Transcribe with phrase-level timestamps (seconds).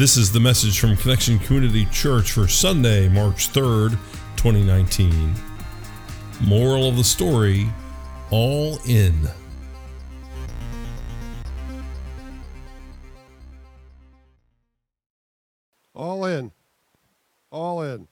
[0.00, 3.90] This is the message from Connection Community Church for Sunday, March 3rd,
[4.38, 5.34] 2019.
[6.40, 7.68] Moral of the story
[8.30, 9.28] All In.
[15.94, 16.50] All in.
[17.50, 17.98] All in.
[17.98, 18.08] That's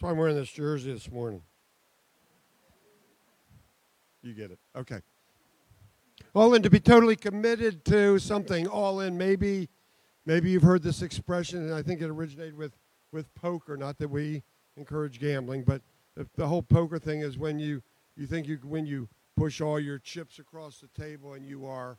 [0.00, 1.42] why I'm wearing this jersey this morning.
[4.22, 4.58] You get it.
[4.74, 5.02] Okay.
[6.34, 8.66] All in to be totally committed to something.
[8.66, 9.16] All in.
[9.16, 9.68] Maybe
[10.28, 12.76] maybe you've heard this expression, and I think it originated with,
[13.10, 13.76] with poker.
[13.76, 14.42] Not that we
[14.76, 15.80] encourage gambling, but
[16.14, 17.82] the, the whole poker thing is when you,
[18.14, 21.96] you think you when you push all your chips across the table and you are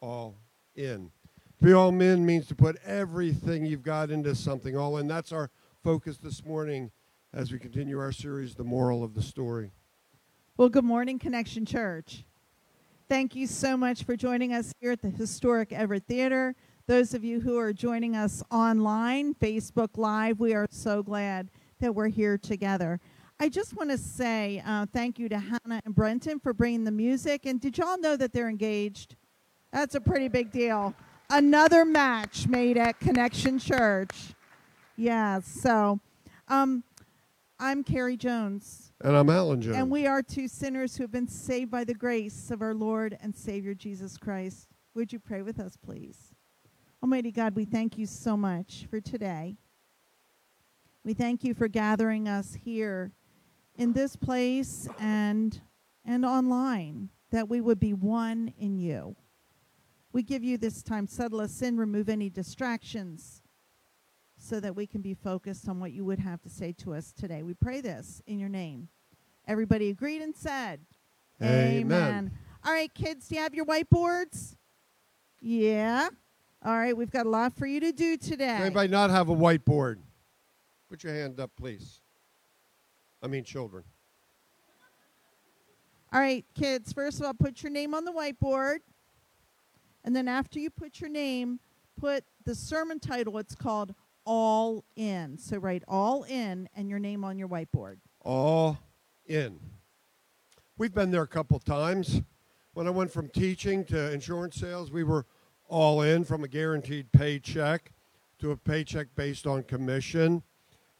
[0.00, 0.36] all
[0.76, 1.10] in.
[1.58, 5.06] To be all in means to put everything you've got into something all in.
[5.06, 5.50] That's our
[5.82, 6.90] focus this morning
[7.32, 9.70] as we continue our series, The Moral of the Story.
[10.56, 12.24] Well, good morning, Connection Church.
[13.08, 16.54] Thank you so much for joining us here at the historic Everett Theater.
[16.86, 21.48] Those of you who are joining us online, Facebook Live, we are so glad
[21.80, 23.00] that we're here together.
[23.40, 26.90] I just want to say uh, thank you to Hannah and Brenton for bringing the
[26.90, 27.46] music.
[27.46, 29.16] And did y'all know that they're engaged?
[29.72, 30.94] That's a pretty big deal.
[31.30, 34.34] Another match made at Connection Church.
[34.98, 35.98] Yeah, so
[36.48, 36.84] um,
[37.58, 38.92] I'm Carrie Jones.
[39.00, 39.78] And I'm Alan Jones.
[39.78, 43.16] And we are two sinners who have been saved by the grace of our Lord
[43.22, 44.68] and Savior Jesus Christ.
[44.94, 46.33] Would you pray with us, please?
[47.04, 49.58] Almighty God, we thank you so much for today.
[51.04, 53.12] We thank you for gathering us here
[53.76, 55.60] in this place and
[56.06, 59.16] and online that we would be one in you.
[60.14, 63.42] We give you this time settle us in, remove any distractions
[64.38, 67.12] so that we can be focused on what you would have to say to us
[67.12, 67.42] today.
[67.42, 68.88] We pray this in your name.
[69.46, 70.80] Everybody agreed and said,
[71.42, 72.30] Amen.
[72.64, 74.56] All right, kids, do you have your whiteboards?
[75.42, 76.08] Yeah.
[76.64, 78.46] All right, we've got a lot for you to do today.
[78.46, 79.98] Does anybody not have a whiteboard?
[80.88, 82.00] Put your hand up, please.
[83.22, 83.84] I mean, children.
[86.10, 88.78] All right, kids, first of all, put your name on the whiteboard.
[90.04, 91.60] And then after you put your name,
[92.00, 93.36] put the sermon title.
[93.36, 95.36] It's called All In.
[95.36, 97.96] So write All In and your name on your whiteboard.
[98.20, 98.78] All
[99.26, 99.60] in.
[100.78, 102.22] We've been there a couple times.
[102.72, 105.26] When I went from teaching to insurance sales, we were
[105.68, 107.92] all in from a guaranteed paycheck
[108.38, 110.42] to a paycheck based on commission.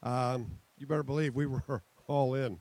[0.03, 2.59] Um, you better believe we were all in.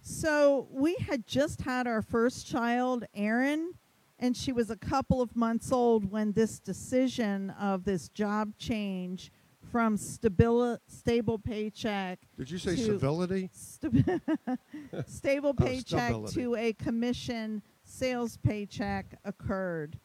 [0.00, 3.72] So we had just had our first child, Erin,
[4.18, 9.30] and she was a couple of months old when this decision of this job change
[9.70, 13.50] from stabili- stable paycheck Did you say civility?
[13.52, 13.90] sta-
[15.06, 16.34] stable Oh, paycheck stability.
[16.42, 19.98] to a commission sales paycheck occurred.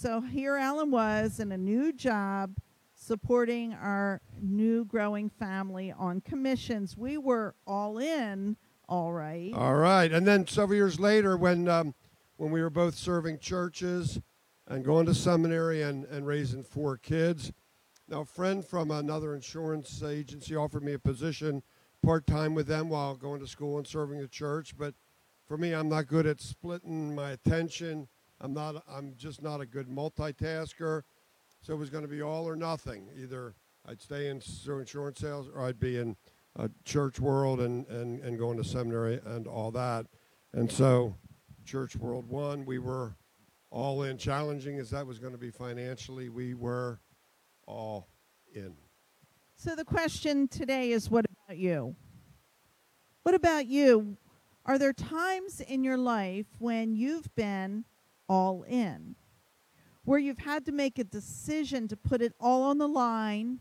[0.00, 2.54] So here Alan was in a new job
[2.94, 6.96] supporting our new growing family on commissions.
[6.96, 8.56] We were all in,
[8.88, 9.52] all right.
[9.52, 10.12] All right.
[10.12, 11.96] And then several years later, when um,
[12.36, 14.20] when we were both serving churches
[14.68, 17.50] and going to seminary and, and raising four kids,
[18.06, 21.60] now a friend from another insurance agency offered me a position
[22.04, 24.78] part time with them while going to school and serving the church.
[24.78, 24.94] But
[25.48, 28.06] for me, I'm not good at splitting my attention.
[28.40, 28.84] I'm not.
[28.88, 31.02] I'm just not a good multitasker.
[31.60, 33.08] So it was going to be all or nothing.
[33.16, 33.54] Either
[33.86, 36.16] I'd stay in insurance sales or I'd be in
[36.56, 40.06] a church world and, and, and going to seminary and all that.
[40.52, 41.16] And so,
[41.64, 43.16] church world one, we were
[43.70, 44.18] all in.
[44.18, 47.00] Challenging as that was going to be financially, we were
[47.66, 48.08] all
[48.54, 48.74] in.
[49.56, 51.96] So the question today is what about you?
[53.24, 54.16] What about you?
[54.64, 57.84] Are there times in your life when you've been
[58.28, 59.16] all in?
[60.04, 63.60] Where you've had to make a decision to put it all on the line,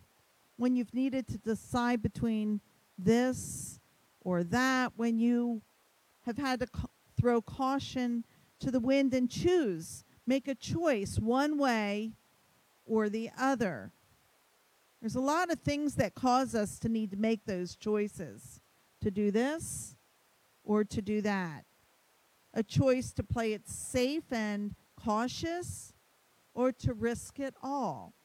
[0.57, 2.61] when you've needed to decide between
[2.97, 3.79] this
[4.21, 5.61] or that, when you
[6.25, 6.87] have had to ca-
[7.19, 8.25] throw caution
[8.59, 12.13] to the wind and choose, make a choice one way
[12.85, 13.91] or the other.
[15.01, 18.61] There's a lot of things that cause us to need to make those choices
[19.01, 19.95] to do this
[20.63, 21.65] or to do that.
[22.57, 25.93] A choice to play it safe and cautious
[26.55, 28.15] or to risk it all.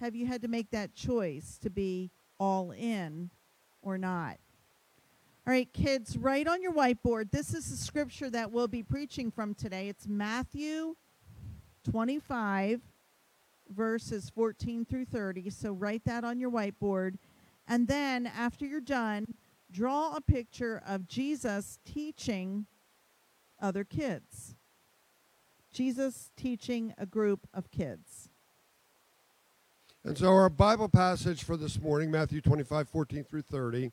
[0.00, 2.10] Have you had to make that choice to be
[2.40, 3.30] all in
[3.82, 4.38] or not?
[5.46, 7.30] All right, kids, write on your whiteboard.
[7.30, 9.88] This is the scripture that we'll be preaching from today.
[9.88, 10.96] It's Matthew
[11.88, 12.80] 25,
[13.68, 15.50] verses 14 through 30.
[15.50, 17.14] So write that on your whiteboard.
[17.68, 19.34] And then after you're done,
[19.70, 22.66] draw a picture of Jesus teaching
[23.60, 24.54] other kids.
[25.72, 28.28] Jesus teaching a group of kids.
[30.04, 33.92] And so our Bible passage for this morning, Matthew 25, 14 through 30,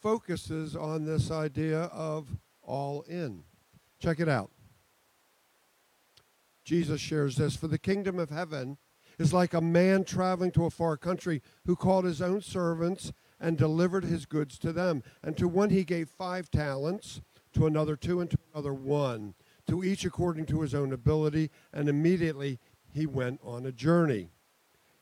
[0.00, 3.44] focuses on this idea of all in.
[4.00, 4.50] Check it out.
[6.64, 8.78] Jesus shares this For the kingdom of heaven
[9.18, 13.56] is like a man traveling to a far country who called his own servants and
[13.56, 15.02] delivered his goods to them.
[15.22, 17.20] And to one he gave five talents,
[17.54, 19.34] to another two, and to another one,
[19.68, 21.50] to each according to his own ability.
[21.72, 22.58] And immediately
[22.92, 24.30] he went on a journey.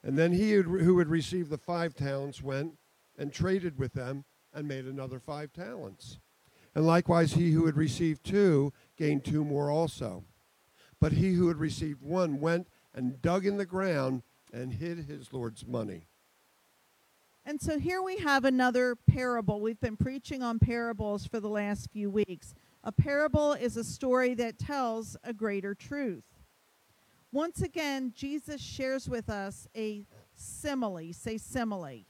[0.02, 2.78] And then he who had received the five talents went
[3.18, 6.18] and traded with them and made another five talents.
[6.74, 10.24] And likewise, he who had received two gained two more also.
[11.00, 14.22] But he who had received one went and dug in the ground
[14.52, 16.06] and hid his Lord's money.
[17.48, 19.60] And so here we have another parable.
[19.60, 22.54] We've been preaching on parables for the last few weeks.
[22.82, 26.24] A parable is a story that tells a greater truth.
[27.30, 30.04] Once again, Jesus shares with us a
[30.34, 31.12] simile.
[31.12, 32.04] Say simile.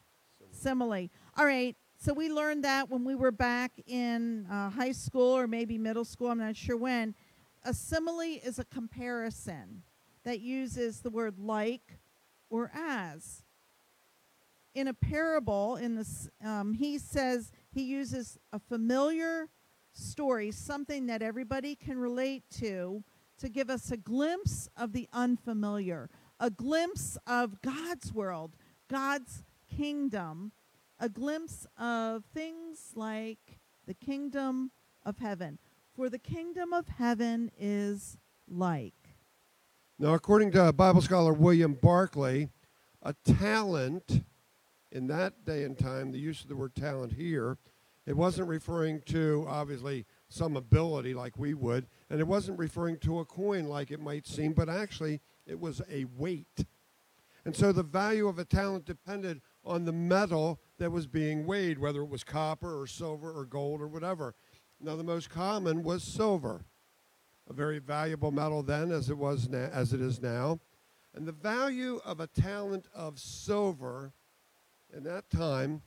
[0.53, 1.11] Simile.
[1.37, 1.77] All right.
[1.99, 6.07] So we learned that when we were back in uh, high school or maybe middle
[6.07, 6.29] school.
[6.31, 7.15] I'm not sure when.
[7.63, 9.83] A simile is a comparison
[10.25, 11.99] that uses the word like
[12.49, 13.43] or as.
[14.77, 19.49] In a parable, in this, um, he says he uses a familiar
[19.95, 23.03] story, something that everybody can relate to,
[23.39, 28.55] to give us a glimpse of the unfamiliar, a glimpse of God's world,
[28.91, 29.45] God's
[29.75, 30.53] kingdom,
[31.01, 34.73] a glimpse of things like the kingdom
[35.07, 35.59] of heaven.
[35.95, 39.17] For the kingdom of heaven is like.
[39.99, 42.51] Now, according to Bible scholar William Barclay,
[43.03, 44.25] a talent
[44.97, 47.59] in that day and time, the use of the word talent here,
[48.07, 53.19] it wasn't referring to obviously some ability like we would, and it wasn't referring to
[53.19, 56.65] a coin like it might seem, but actually it was a weight.
[57.45, 61.79] And so the value of a talent depended on the metal that was being weighed,
[61.79, 64.35] whether it was copper or silver or gold or whatever.
[64.81, 66.65] Now, the most common was silver,
[67.51, 70.59] a very valuable metal then, as it was na- as it is now.
[71.15, 74.13] And the value of a talent of silver
[74.95, 75.83] in that time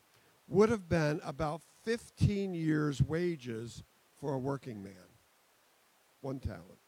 [0.47, 3.83] would have been about 15 years' wages
[4.19, 4.93] for a working man.
[6.21, 6.79] One talent.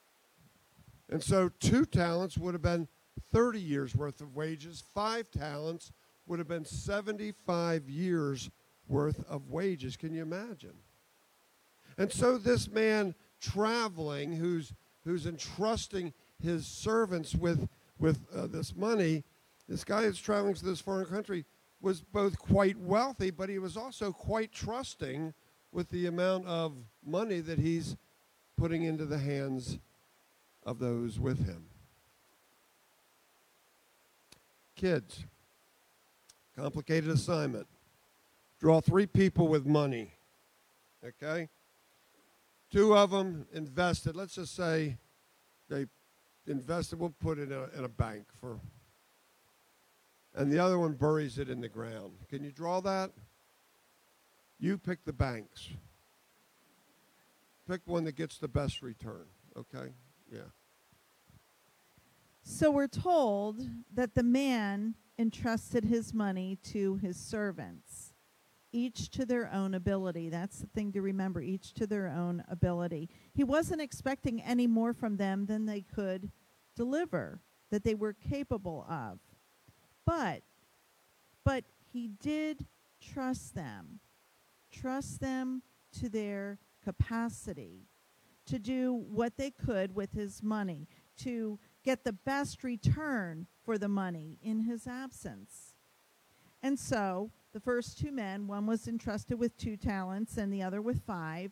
[1.10, 2.88] And so two talents would have been
[3.32, 4.84] 30 years worth of wages.
[4.94, 5.92] Five talents
[6.26, 8.50] would have been 75 years
[8.88, 9.96] worth of wages.
[9.96, 10.74] Can you imagine?
[11.98, 14.74] And so this man traveling who's
[15.04, 17.68] who's entrusting his servants with
[18.00, 19.24] with uh, this money,
[19.68, 21.46] this guy is traveling to this foreign country
[21.82, 25.34] was both quite wealthy, but he was also quite trusting
[25.72, 26.74] with the amount of
[27.06, 27.96] money that he's
[28.58, 29.80] putting into the hands
[30.64, 31.66] of those with him.
[34.76, 35.26] Kids,
[36.56, 37.68] complicated assignment.
[38.60, 40.14] Draw three people with money.
[41.04, 41.50] Okay?
[42.72, 44.98] Two of them invested, let's just say
[45.70, 45.88] they
[46.48, 48.60] invested, we'll put it in a, in a bank for,
[50.36, 52.14] and the other one buries it in the ground.
[52.30, 53.12] Can you draw that?
[54.60, 55.70] You pick the banks.
[57.68, 59.26] Pick one that gets the best return,
[59.58, 59.94] okay?
[60.32, 60.40] Yeah.
[62.44, 68.14] So we're told that the man entrusted his money to his servants,
[68.72, 70.30] each to their own ability.
[70.30, 73.10] That's the thing to remember, each to their own ability.
[73.34, 76.32] He wasn't expecting any more from them than they could
[76.76, 79.20] deliver, that they were capable of.
[80.06, 80.44] But
[81.44, 82.68] but he did
[83.02, 84.00] trust them.
[84.72, 85.64] Trust them
[86.00, 87.88] to their capacity
[88.46, 93.88] to do what they could with his money, to get the best return for the
[93.88, 95.76] money in his absence.
[96.64, 100.82] And so the first two men, one was entrusted with two talents and the other
[100.82, 101.52] with five,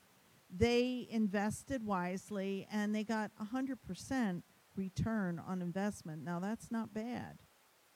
[0.50, 4.42] they invested wisely and they got a 100%
[4.76, 6.24] return on investment.
[6.24, 7.40] Now that's not bad.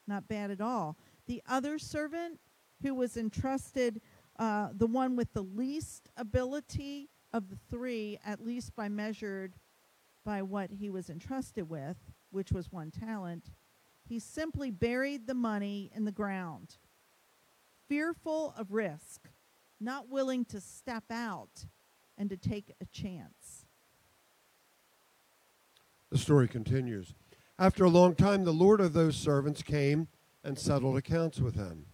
[0.08, 0.98] Not bad at all.
[1.28, 2.40] The other servant
[2.82, 4.02] who was entrusted,
[4.38, 9.54] uh, the one with the least ability of the three, at least by measured
[10.26, 11.98] by what he was entrusted with,
[12.32, 13.52] which was one talent,
[14.08, 16.78] he simply buried the money in the ground,
[17.88, 19.30] fearful of risk,
[19.80, 21.66] not willing to step out
[22.18, 23.66] and to take a chance.
[26.10, 27.16] The story continues.
[27.60, 30.08] After a long time, the Lord of those servants came
[30.44, 31.86] and settled accounts with him.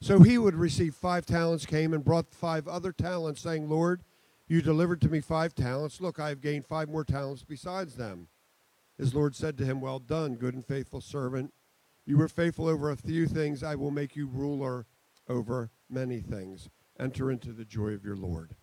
[0.00, 4.04] So he would receive five talents, came and brought five other talents, saying, Lord,
[4.46, 6.00] you delivered to me five talents.
[6.00, 8.28] Look, I have gained five more talents besides them.
[8.96, 11.52] His Lord said to him, Well done, good and faithful servant.
[12.06, 14.86] You were faithful over a few things, I will make you ruler
[15.28, 16.70] over many things.
[16.98, 18.56] Enter into the joy of your Lord.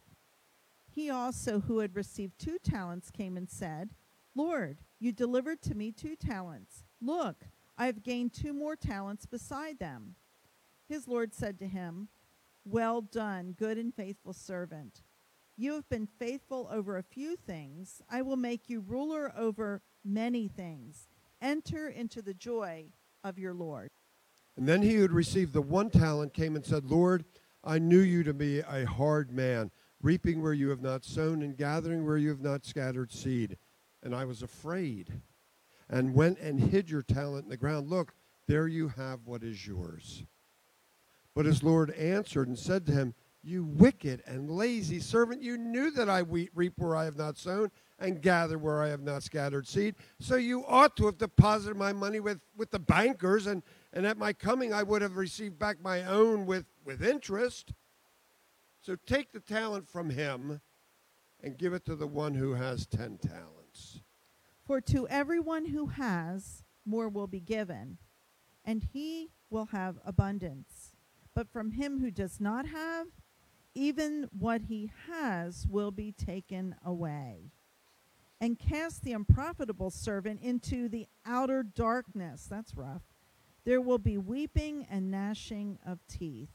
[0.89, 3.91] He also, who had received two talents, came and said,
[4.33, 6.83] Lord, you delivered to me two talents.
[7.01, 7.45] Look,
[7.77, 10.15] I have gained two more talents beside them.
[10.87, 12.07] His Lord said to him,
[12.63, 15.01] Well done, good and faithful servant.
[15.57, 18.01] You have been faithful over a few things.
[18.09, 21.07] I will make you ruler over many things.
[21.41, 22.85] Enter into the joy
[23.23, 23.89] of your Lord.
[24.57, 27.25] And then he who had received the one talent came and said, Lord,
[27.63, 29.71] I knew you to be a hard man,
[30.01, 33.57] reaping where you have not sown and gathering where you have not scattered seed.
[34.05, 35.11] And I was afraid
[35.89, 37.89] and went and hid your talent in the ground.
[37.89, 38.13] Look,
[38.47, 40.23] there you have what is yours.
[41.33, 45.89] But his Lord answered and said to him, You wicked and lazy servant, you knew
[45.91, 49.67] that I reap where I have not sown and gather where I have not scattered
[49.67, 49.95] seed.
[50.19, 54.17] So you ought to have deposited my money with, with the bankers, and, and at
[54.17, 57.73] my coming I would have received back my own with, with interest.
[58.81, 60.61] So take the talent from him
[61.41, 63.64] and give it to the one who has ten talents.
[64.65, 67.97] For to everyone who has, more will be given,
[68.63, 70.93] and he will have abundance.
[71.33, 73.07] But from him who does not have,
[73.73, 77.51] even what he has will be taken away
[78.41, 82.47] and cast the unprofitable servant into the outer darkness.
[82.49, 83.03] That's rough.
[83.65, 86.49] There will be weeping and gnashing of teeth.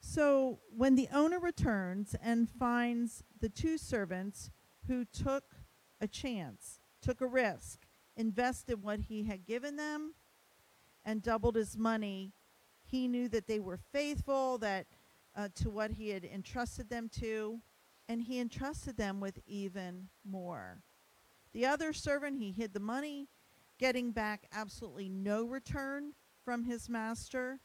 [0.00, 4.50] So when the owner returns and finds the two servants
[4.88, 5.54] who took
[6.00, 10.14] a chance, took a risk, invested what he had given them,
[11.04, 12.32] and doubled his money,
[12.84, 14.86] he knew that they were faithful, that
[15.36, 17.60] uh, to what he had entrusted them to
[18.08, 20.78] and he entrusted them with even more.
[21.52, 23.28] The other servant, he hid the money,
[23.78, 26.14] getting back absolutely no return
[26.44, 27.60] from his master.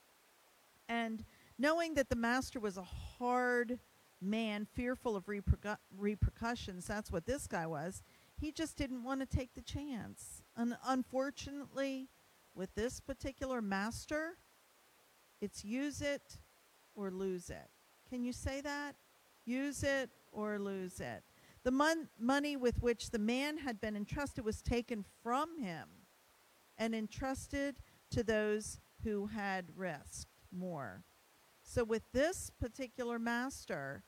[0.89, 1.24] And
[1.58, 3.80] knowing that the master was a hard
[4.24, 8.03] man, fearful of repercu- repercussions, that's what this guy was,
[8.39, 10.42] he just didn't want to take the chance.
[10.56, 12.10] And unfortunately,
[12.56, 14.38] with this particular master,
[15.42, 16.38] it's use it
[16.96, 17.70] or lose it.
[18.10, 18.96] Can you say that?
[19.46, 21.24] Use it or lose it.
[21.63, 25.88] The mon- money with which the man had been entrusted was taken from him
[26.77, 27.77] and entrusted
[28.12, 31.03] to those who had risked more.
[31.63, 34.03] So, with this particular master,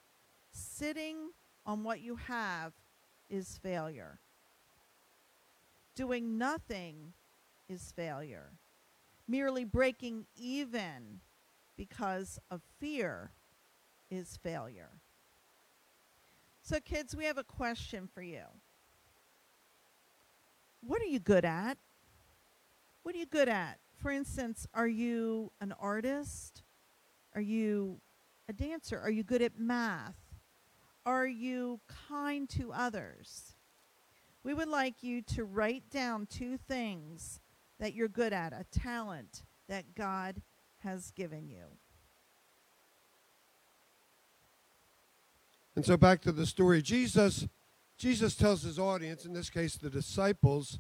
[0.56, 1.32] sitting
[1.66, 2.74] on what you have
[3.30, 4.20] is failure.
[5.96, 7.14] Doing nothing
[7.68, 8.52] is failure.
[9.28, 11.22] Merely breaking even
[11.78, 13.32] because of fear
[14.10, 14.92] is failure.
[16.62, 18.44] So, kids, we have a question for you.
[20.82, 21.78] What are you good at?
[23.04, 23.80] What are you good at?
[23.96, 26.64] For instance, are you an artist?
[27.34, 28.00] Are you
[28.48, 29.00] a dancer?
[29.00, 30.25] Are you good at math?
[31.06, 33.56] Are you kind to others?
[34.44, 37.40] We would like you to write down two things
[37.80, 40.42] that you're good at, a talent that God
[40.84, 41.66] has given you.
[45.76, 46.82] And so back to the story.
[46.82, 47.48] Jesus
[47.98, 50.80] Jesus tells his audience, in this case the disciples,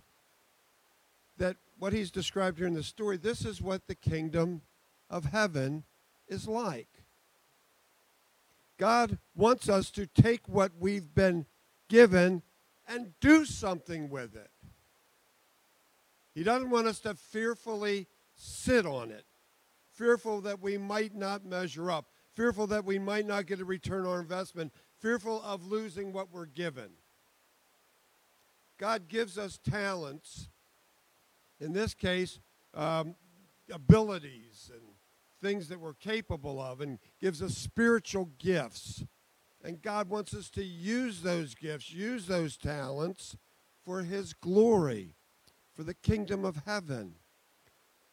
[1.38, 4.62] that what he's described here in the story, this is what the kingdom
[5.10, 5.84] of heaven
[6.27, 7.04] is like.
[8.77, 11.46] God wants us to take what we've been
[11.88, 12.41] given
[12.88, 14.50] and do something with it.
[16.34, 19.25] He doesn't want us to fearfully sit on it,
[19.94, 24.05] fearful that we might not measure up, fearful that we might not get a return
[24.05, 26.89] on investment, fearful of losing what we're given.
[28.77, 30.50] God gives us talents,
[31.62, 32.39] in this case,
[32.74, 33.15] um,
[33.72, 34.82] abilities and
[35.45, 39.03] things that we're capable of, and gives us spiritual gifts.
[39.63, 43.37] And God wants us to use those gifts, use those talents
[43.83, 45.15] for His glory,
[45.75, 47.15] for the kingdom of heaven.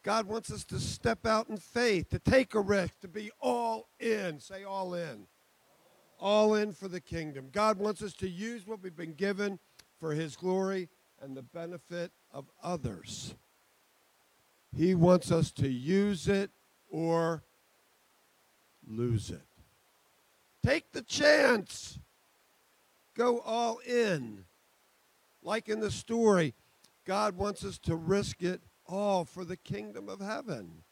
[0.03, 3.89] God wants us to step out in faith, to take a risk, to be all
[4.01, 4.41] in.
[4.41, 5.27] Say all in
[6.23, 7.49] all in for the kingdom.
[7.53, 9.59] God wants us to use what we've been given
[9.99, 10.89] for his glory
[11.21, 13.35] and the benefit of others.
[14.75, 16.51] He wants us to use it
[16.93, 17.43] or
[18.87, 19.43] lose it.
[20.65, 21.99] Take the chance.
[23.17, 24.45] Go all in.
[25.43, 26.55] Like in the story,
[27.05, 30.85] God wants us to risk it all for the kingdom of heaven.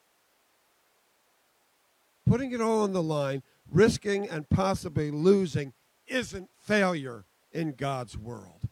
[2.26, 5.72] Putting it all on the line risking and possibly losing
[6.06, 8.68] isn't failure in God's world.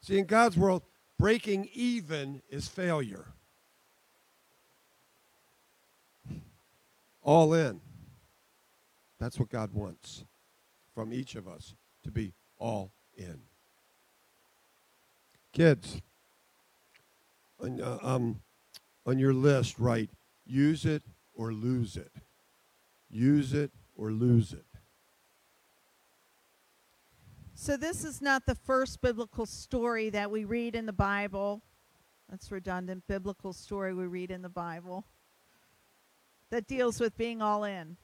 [0.00, 0.82] See, in God's world,
[1.18, 3.26] breaking even is failure.
[7.22, 7.80] All in.
[9.18, 10.24] That's what God wants
[10.94, 11.74] from each of us
[12.04, 13.40] to be all in.
[15.52, 16.00] Kids,
[17.62, 18.40] on, uh, um,
[19.06, 20.10] on your list, write
[20.46, 21.02] use it
[21.34, 22.10] or lose it.
[23.10, 24.64] Use it or lose it.
[27.54, 31.60] So, this is not the first biblical story that we read in the Bible.
[32.30, 33.06] That's redundant.
[33.06, 35.04] Biblical story we read in the Bible
[36.50, 37.96] that deals with being all in.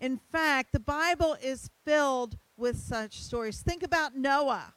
[0.00, 3.62] In fact, the Bible is filled with such stories.
[3.62, 4.74] Think about Noah.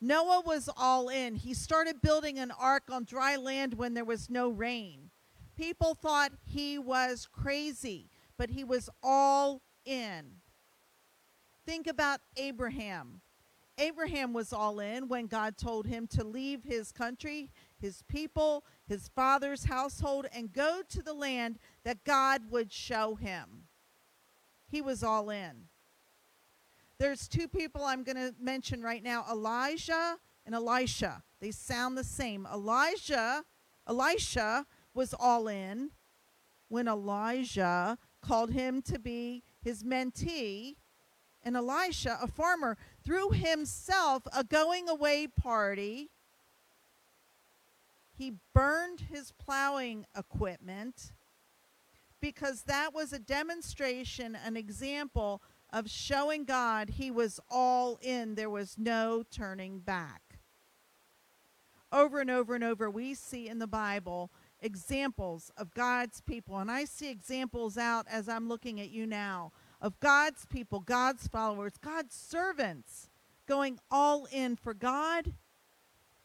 [0.00, 1.34] Noah was all in.
[1.34, 5.10] He started building an ark on dry land when there was no rain.
[5.56, 10.36] People thought he was crazy, but he was all in.
[11.66, 13.20] Think about Abraham.
[13.76, 19.08] Abraham was all in when God told him to leave his country, his people, his
[19.08, 23.64] father's household, and go to the land that God would show him.
[24.68, 25.68] He was all in.
[26.98, 31.22] There's two people I'm going to mention right now Elijah and Elisha.
[31.40, 32.46] They sound the same.
[32.52, 33.44] Elijah,
[33.88, 35.90] Elisha was all in
[36.68, 40.76] when Elijah called him to be his mentee
[41.42, 46.10] and Elisha, a farmer, threw himself a going away party.
[48.18, 51.12] He burned his plowing equipment
[52.20, 55.40] because that was a demonstration, an example
[55.72, 58.34] of showing God he was all in.
[58.34, 60.40] There was no turning back.
[61.92, 66.58] Over and over and over, we see in the Bible examples of God's people.
[66.58, 71.28] And I see examples out as I'm looking at you now of God's people, God's
[71.28, 73.08] followers, God's servants
[73.46, 75.34] going all in for God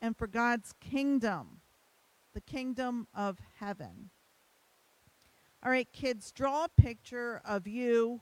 [0.02, 1.62] and for God's kingdom,
[2.34, 4.10] the kingdom of heaven.
[5.64, 8.22] All right, kids, draw a picture of you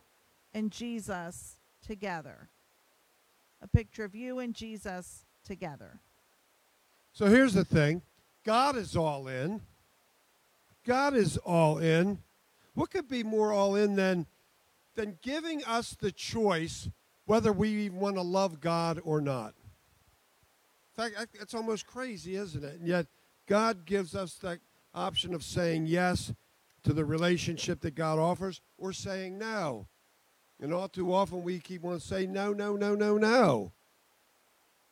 [0.54, 2.50] and Jesus together.
[3.62, 6.00] A picture of you and Jesus together.
[7.14, 8.02] So here's the thing
[8.46, 9.62] God is all in.
[10.86, 12.20] God is all in.
[12.74, 14.26] What could be more all in than
[14.96, 16.90] than giving us the choice
[17.26, 19.54] whether we even want to love God or not.
[20.98, 22.80] In fact, it's almost crazy, isn't it?
[22.80, 23.08] And yet,
[23.52, 24.62] God gives us the
[24.96, 26.32] option of saying yes
[26.84, 29.88] to the relationship that God offers or saying no.
[30.62, 33.74] And all too often, we keep on saying no, no, no, no, no.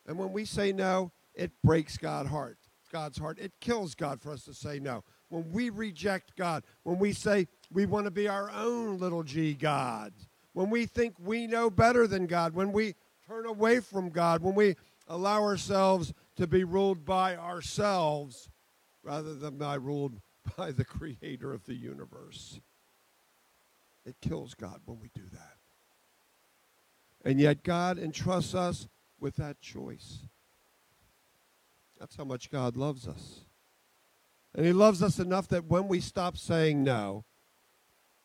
[0.06, 2.58] And when we say no, it breaks God's heart.
[2.92, 3.38] God's heart.
[3.38, 5.04] It kills God for us to say no.
[5.30, 9.54] When we reject God, when we say we want to be our own little g
[9.54, 10.12] God,
[10.52, 12.94] when we think we know better than God, when we
[13.26, 14.76] turn away from God, when we
[15.08, 18.49] allow ourselves to be ruled by ourselves
[19.02, 20.20] rather than by ruled
[20.56, 22.60] by the creator of the universe.
[24.04, 25.56] It kills God when we do that.
[27.24, 28.88] And yet God entrusts us
[29.20, 30.20] with that choice.
[31.98, 33.40] That's how much God loves us.
[34.54, 37.24] And He loves us enough that when we stop saying no,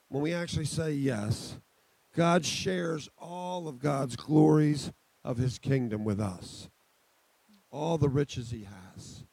[0.08, 1.58] when we actually say yes,
[2.16, 4.94] God shares all of God's glories
[5.26, 6.70] of His kingdom with us,
[7.70, 9.25] all the riches He has.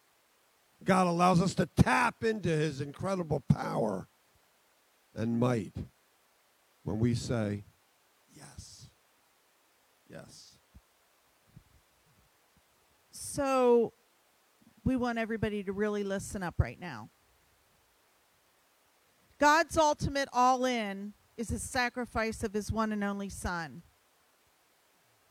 [0.85, 4.09] God allows us to tap into His incredible power
[5.15, 5.75] and might
[6.83, 7.65] when we say
[8.35, 8.89] yes.
[10.09, 10.59] Yes.
[13.11, 13.93] So,
[14.85, 17.09] we want everybody to really listen up right now.
[19.39, 23.83] God's ultimate all in is his sacrifice of his one and only Son.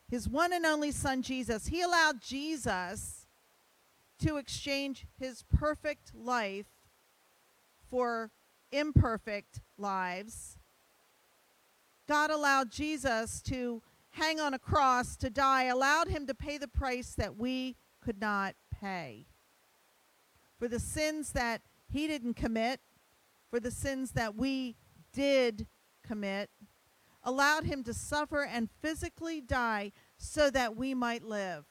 [0.10, 1.68] His one and only Son, Jesus.
[1.68, 3.21] He allowed Jesus
[4.22, 6.68] to exchange his perfect life
[7.90, 8.32] for
[8.72, 10.58] imperfect lives.
[12.08, 13.82] God allowed Jesus to
[14.12, 18.20] hang on a cross, to die, allowed him to pay the price that we could
[18.20, 19.28] not pay
[20.62, 22.80] for the sins that he didn't commit,
[23.50, 24.76] for the sins that we
[25.12, 25.66] did
[26.06, 26.52] commit,
[27.24, 31.66] allowed him to suffer and physically die so that we might live.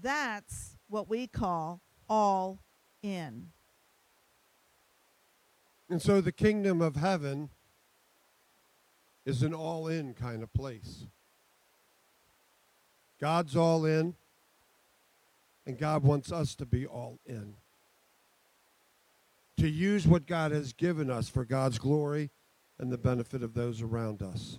[0.00, 2.60] That's what we call all
[3.02, 3.48] in.
[5.90, 7.50] And so the kingdom of heaven
[9.26, 11.06] is an all in kind of place.
[13.20, 14.14] God's all in.
[15.64, 17.54] And God wants us to be all in.
[19.58, 22.30] To use what God has given us for God's glory
[22.80, 24.58] and the benefit of those around us.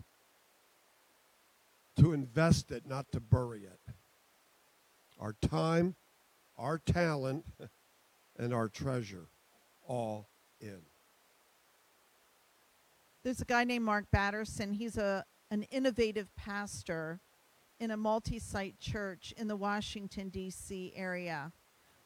[1.98, 3.83] To invest it, not to bury it.
[5.24, 5.96] Our time,
[6.58, 7.46] our talent,
[8.38, 9.30] and our treasure
[9.88, 10.28] all
[10.60, 10.82] in.
[13.24, 14.74] There's a guy named Mark Batterson.
[14.74, 17.22] He's a an innovative pastor
[17.80, 20.92] in a multi-site church in the Washington D.C.
[20.96, 21.52] area.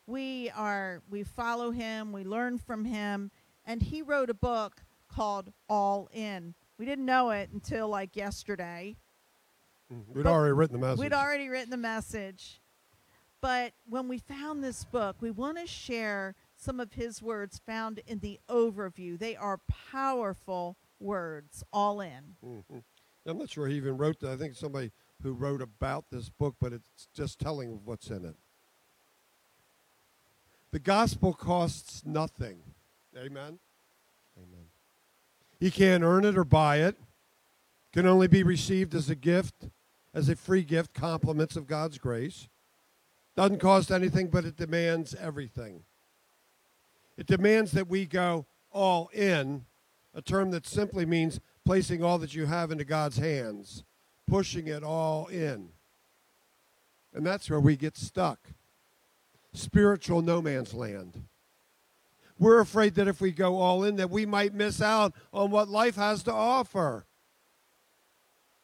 [0.06, 3.32] We are we follow him, we learn from him,
[3.66, 6.54] and he wrote a book called All In.
[6.78, 8.96] We didn't know it until like yesterday.
[9.92, 11.00] Mm, We'd But already written the message.
[11.00, 12.62] We'd already written the message.
[13.42, 18.02] But when we found this book, we want to share some of his words found
[18.08, 19.18] in the overview.
[19.18, 19.60] They are
[19.92, 22.36] powerful words, all in.
[22.44, 22.84] Mhm.
[23.26, 24.32] I'm not sure he even wrote that.
[24.32, 28.36] I think somebody who wrote about this book, but it's just telling what's in it.
[30.72, 32.62] The gospel costs nothing.
[33.16, 33.60] Amen.
[34.38, 34.70] Amen.
[35.60, 36.98] You can't earn it or buy it.
[37.92, 39.70] Can only be received as a gift,
[40.14, 42.48] as a free gift, compliments of God's grace.
[43.38, 45.84] Doesn't cost anything, but it demands everything.
[47.18, 49.66] It demands that we go all in,
[50.16, 53.84] a term that simply means placing all that you have into God's hands,
[54.26, 55.70] pushing it all in.
[57.14, 58.40] And that's where we get stuck.
[59.54, 61.22] Spiritual no man's land.
[62.40, 65.70] We're afraid that if we go all in that we might miss out on what
[65.70, 67.06] life has to offer.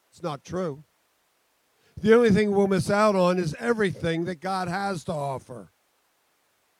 [0.10, 0.84] It's not true.
[2.02, 5.70] The only thing we'll miss out on is everything that God has to offer.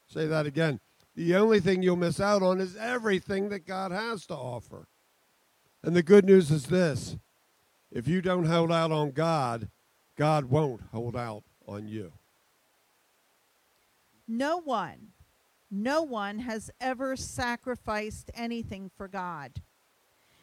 [0.08, 0.80] Say that again.
[1.16, 4.88] The only thing you'll miss out on is everything that God has to offer.
[5.84, 7.18] And the good news is this
[7.92, 9.70] if you don't hold out on God,
[10.18, 12.14] God won't hold out on you.
[14.28, 15.10] No one,
[15.70, 19.62] no one has ever sacrificed anything for God.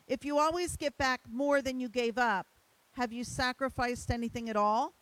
[0.06, 2.46] If you always get back more than you gave up,
[2.92, 4.94] have you sacrificed anything at all?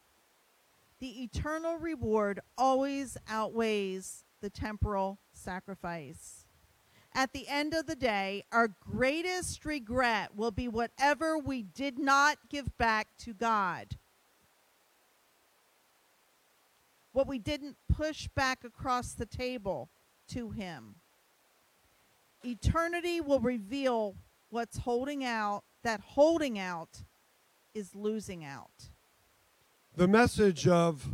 [1.01, 6.44] The eternal reward always outweighs the temporal sacrifice.
[7.14, 12.38] At the end of the day, our greatest regret will be whatever we did not
[12.48, 13.96] give back to God.
[17.12, 19.88] What we didn't push back across the table
[20.29, 20.96] to Him.
[22.44, 24.14] Eternity will reveal
[24.51, 27.03] what's holding out, that holding out
[27.78, 28.90] is losing out.
[29.96, 31.08] The message of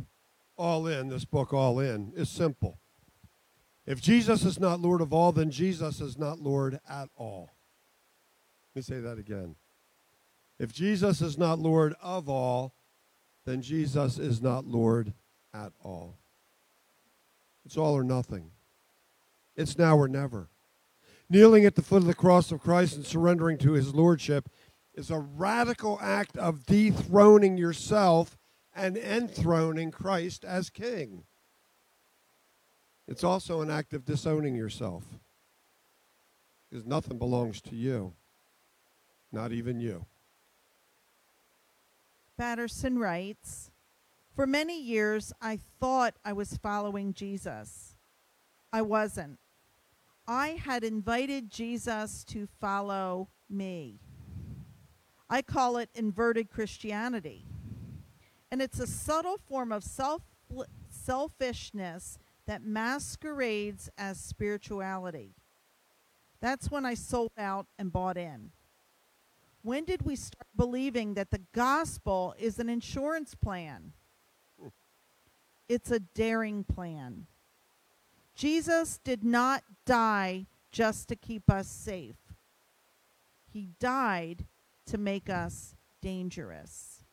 [0.57, 2.81] All In, this book, All In, is simple.
[3.87, 7.51] If Jesus is not Lord of all, then Jesus is not Lord at all.
[8.75, 9.57] Let me say that again.
[10.59, 12.75] If Jesus is not Lord of all,
[13.45, 15.13] then Jesus is not Lord
[15.53, 16.17] at all.
[17.67, 18.51] It's all or nothing.
[19.55, 20.49] It's now or never.
[21.29, 24.49] Kneeling at the foot of the cross of Christ and surrendering to his lordship
[24.95, 28.39] is a radical act of dethroning yourself
[28.75, 31.25] and enthroning Christ as king.
[33.07, 35.05] It's also an act of disowning yourself
[36.71, 38.15] because nothing belongs to you,
[39.31, 40.07] not even you.
[42.37, 43.71] Batterson writes
[44.35, 47.95] For many years, I thought I was following Jesus.
[48.73, 49.39] I wasn't.
[50.27, 54.01] I had invited Jesus to follow me.
[55.35, 57.45] I call it inverted Christianity.
[58.53, 60.23] And it's a subtle form of self
[60.89, 65.35] selfishness that masquerades as spirituality.
[66.41, 68.53] That's when I sold out and bought in.
[69.63, 73.93] When did we start believing that the gospel is an insurance plan?
[75.69, 77.27] It's a daring plan.
[78.37, 82.19] Jesus did not die just to keep us safe.
[83.53, 84.47] He died
[84.87, 87.05] to make us dangerous.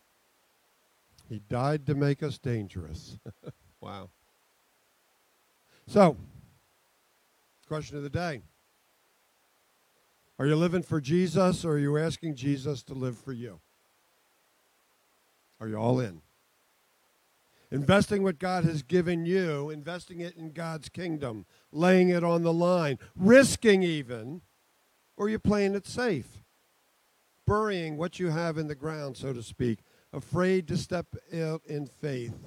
[1.29, 3.17] He died to make us dangerous.
[3.81, 4.09] wow.
[5.87, 6.17] So,
[7.67, 8.41] question of the day
[10.37, 13.61] Are you living for Jesus or are you asking Jesus to live for you?
[15.61, 16.21] Are you all in?
[17.71, 22.51] Investing what God has given you, investing it in God's kingdom, laying it on the
[22.51, 24.41] line, risking even,
[25.15, 26.40] or are you playing it safe?
[27.47, 29.79] Burying what you have in the ground, so to speak,
[30.13, 32.37] afraid to step out in faith.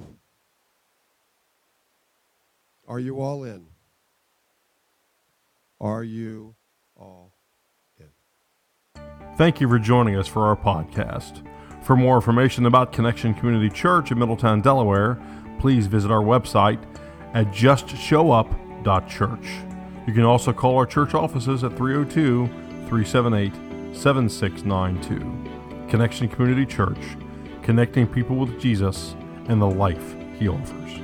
[2.86, 3.66] Are you all in?
[5.80, 6.54] Are you
[6.96, 7.34] all
[7.98, 8.08] in?
[9.36, 11.46] Thank you for joining us for our podcast.
[11.82, 15.18] For more information about Connection Community Church in Middletown, Delaware,
[15.58, 16.82] please visit our website
[17.34, 19.46] at justshowup.church.
[20.06, 22.46] You can also call our church offices at 302
[22.88, 25.88] 378 7692.
[25.88, 26.98] Connection Community Church,
[27.62, 29.14] connecting people with Jesus
[29.46, 31.03] and the life he offers.